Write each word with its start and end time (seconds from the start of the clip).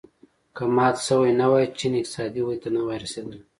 که 0.55 0.63
مات 0.75 0.97
شوی 1.07 1.31
نه 1.41 1.47
وای 1.51 1.65
چین 1.77 1.93
اقتصادي 1.99 2.41
ودې 2.43 2.59
ته 2.63 2.69
نه 2.75 2.81
وای 2.85 2.97
رسېدلی. 3.03 3.39